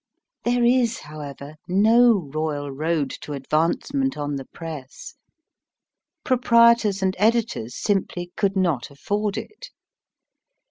There 0.45 0.63
is, 0.63 1.01
however, 1.01 1.57
no 1.67 2.27
royal 2.33 2.71
road 2.71 3.11
to 3.21 3.33
advancement 3.33 4.17
on 4.17 4.35
the 4.35 4.45
Press. 4.45 5.13
Proprietors 6.23 7.03
and 7.03 7.15
editors 7.19 7.75
simply 7.79 8.31
could 8.35 8.57
not 8.57 8.89
afford 8.89 9.37
it. 9.37 9.69